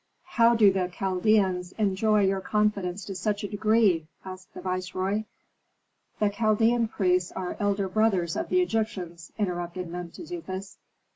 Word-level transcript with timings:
"How 0.25 0.55
do 0.55 0.71
the 0.73 0.87
Chaldeans 0.87 1.73
enjoy 1.73 2.21
your 2.25 2.41
confidence 2.41 3.05
to 3.05 3.13
such 3.13 3.43
a 3.43 3.47
degree?" 3.47 4.07
asked 4.25 4.51
the 4.55 4.59
viceroy. 4.59 5.25
"The 6.17 6.29
Chaldean 6.31 6.87
priests 6.87 7.31
are 7.31 7.55
elder 7.59 7.87
brothers 7.87 8.35
of 8.35 8.49
the 8.49 8.61
Egyptians," 8.61 9.31
interrupted 9.37 9.87
Mentezufis. 9.91 10.79